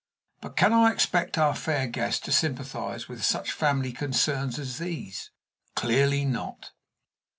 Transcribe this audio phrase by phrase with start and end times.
[0.41, 5.29] But can I expect our fair guest to sympathize with such family concerns as these?
[5.75, 6.71] Clearly not.